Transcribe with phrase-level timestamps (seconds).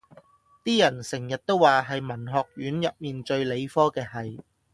[0.63, 4.41] 啲人成日都話係文學院入面最理科嘅系